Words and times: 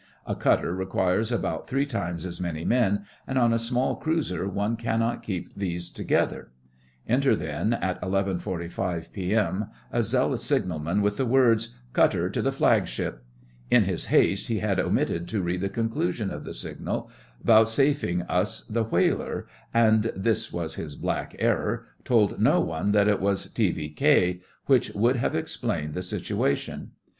A 0.25 0.33
cutter 0.33 0.73
requires 0.73 1.31
about 1.31 1.67
three 1.67 1.85
times 1.85 2.25
as 2.25 2.41
many 2.41 2.65
men, 2.65 3.05
and 3.27 3.37
on 3.37 3.53
a 3.53 3.59
small 3.59 3.95
cruiser 3.95 4.47
one 4.49 4.75
cannot 4.75 5.21
keep 5.21 5.53
these 5.55 5.91
together. 5.91 6.49
Enter, 7.07 7.35
then, 7.35 7.73
at 7.73 8.01
11:45 8.01 9.11
p.m., 9.13 9.67
a 9.91 10.01
zealous 10.01 10.43
signalman 10.43 11.03
with 11.03 11.17
the 11.17 11.25
words: 11.27 11.75
'Cutter 11.93 12.31
to 12.31 12.41
the 12.41 12.51
Flagship.' 12.51 13.23
In 13.69 13.83
his 13.83 14.07
haste 14.07 14.47
he 14.47 14.57
had 14.57 14.79
omitted 14.79 15.27
to 15.27 15.43
read 15.43 15.61
the 15.61 15.69
conclusion 15.69 16.31
of 16.31 16.45
the 16.45 16.53
signal 16.55 17.11
vouchsafing 17.43 18.23
us 18.23 18.61
the 18.65 18.83
whaler, 18.85 19.45
and 19.71 20.11
(this 20.15 20.51
was 20.51 20.73
his 20.77 20.95
black 20.95 21.35
error) 21.37 21.85
told 22.03 22.41
no 22.41 22.59
one 22.59 22.91
that 22.91 23.07
it 23.07 23.21
was 23.21 23.45
'T.V.K.,' 23.51 24.41
which 24.65 24.89
would 24.95 25.17
have 25.17 25.35
explained 25.35 25.93
the 25.93 26.01
situation. 26.01 26.89